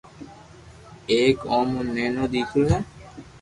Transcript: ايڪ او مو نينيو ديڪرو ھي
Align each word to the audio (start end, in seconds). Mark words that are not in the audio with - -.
ايڪ 1.11 1.37
او 1.51 1.59
مو 1.71 1.79
نينيو 1.95 2.25
ديڪرو 2.33 2.65
ھي 2.71 2.79